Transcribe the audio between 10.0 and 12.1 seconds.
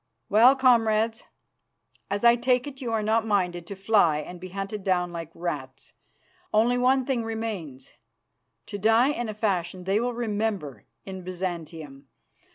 remember in Byzantium.